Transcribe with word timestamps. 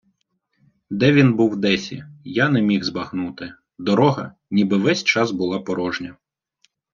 Де 0.89 1.11
він 1.11 1.33
був 1.33 1.57
десі, 1.57 2.03
я 2.23 2.49
не 2.49 2.61
міг 2.61 2.83
збагнути: 2.83 3.53
дорога 3.79 4.35
ніби 4.51 4.77
весь 4.77 5.03
час 5.03 5.31
була 5.31 5.59
порожня. 5.59 6.17